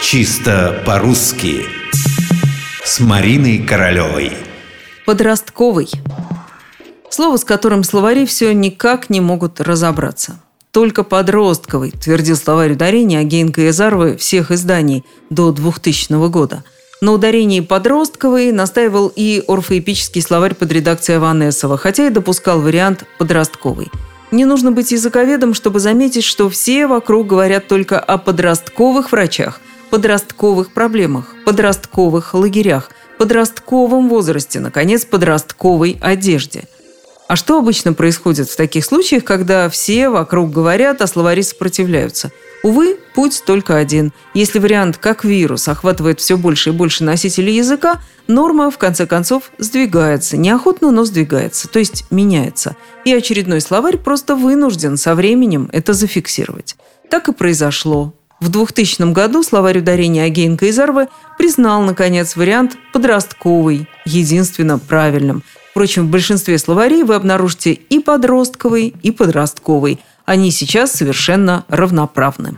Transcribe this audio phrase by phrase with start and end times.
[0.00, 1.66] Чисто по-русски
[2.84, 4.32] С Мариной Королевой
[5.04, 5.88] Подростковый
[7.10, 10.40] Слово, с которым словари все никак не могут разобраться.
[10.70, 16.62] Только подростковый, твердил словарь ударения Агеенко и Азаровой всех изданий до 2000 года.
[17.00, 23.90] На ударении подростковый настаивал и орфоэпический словарь под редакцией Аванесова, хотя и допускал вариант подростковый–
[24.30, 29.60] не нужно быть языковедом, чтобы заметить, что все вокруг говорят только о подростковых врачах,
[29.90, 36.64] подростковых проблемах, подростковых лагерях, подростковом возрасте, наконец, подростковой одежде.
[37.28, 42.98] А что обычно происходит в таких случаях, когда все вокруг говорят, а словари сопротивляются– Увы,
[43.14, 44.12] путь только один.
[44.34, 49.52] Если вариант как вирус охватывает все больше и больше носителей языка, норма, в конце концов,
[49.58, 50.36] сдвигается.
[50.36, 52.76] Неохотно, но сдвигается, то есть меняется.
[53.04, 56.76] И очередной словарь просто вынужден со временем это зафиксировать.
[57.08, 58.12] Так и произошло.
[58.40, 65.42] В 2000 году словарь ударения Агеенко и Зарвы признал, наконец, вариант подростковый, единственно правильным.
[65.70, 72.54] Впрочем, в большинстве словарей вы обнаружите и подростковый, и подростковый– они сейчас совершенно равноправны.